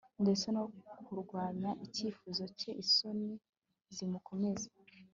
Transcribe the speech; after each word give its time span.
Ndetse 0.23 0.47
no 0.55 0.63
kurwanya 1.05 1.69
icyifuzo 1.85 2.43
cye 2.59 2.71
isoni 2.83 3.33
zimukomeza 3.95 4.69